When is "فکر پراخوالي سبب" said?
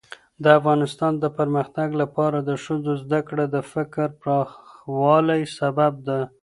3.71-5.93